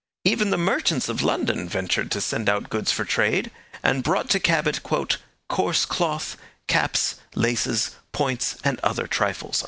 Even 0.25 0.49
the 0.49 0.57
merchants 0.57 1.09
of 1.09 1.21
London 1.21 1.69
ventured 1.69 2.09
to 2.09 2.21
send 2.21 2.49
out 2.49 2.71
goods 2.71 2.91
for 2.91 3.05
trade, 3.05 3.51
and 3.83 4.01
brought 4.01 4.31
to 4.31 4.39
Cabot 4.39 4.79
'coarse 4.81 5.85
cloth, 5.85 6.37
caps, 6.65 7.17
laces, 7.35 7.91
points, 8.11 8.55
and 8.63 8.79
other 8.79 9.05
trifles.' 9.05 9.59